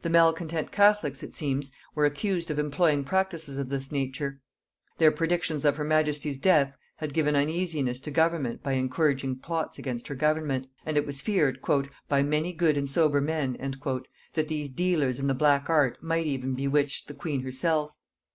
[0.00, 4.40] The malcontent catholics, it seems, were accused of employing practices of this nature;
[4.96, 10.06] their predictions of her majesty's death had given uneasiness to government by encouraging plots against
[10.08, 11.60] her government; and it was feared,
[12.08, 13.52] "by many good and sober men,"
[14.32, 17.90] that these dealers in the black art might even bewitch the queen herself.